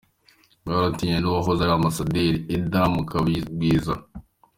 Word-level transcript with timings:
Mwamwitiranyije 0.63 1.19
n’uwahoze 1.21 1.61
ari 1.61 1.73
Ambasaderi 1.75 2.37
Edda 2.55 2.81
Mukabagwiza.” 2.93 3.93